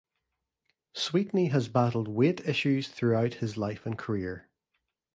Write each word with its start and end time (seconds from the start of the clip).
Sweetney 0.95 1.49
has 1.49 1.67
battled 1.67 2.07
weight 2.07 2.39
issues 2.47 2.87
throughout 2.87 3.35
his 3.35 3.55
life 3.55 3.85
and 3.85 3.95
career. 3.95 4.49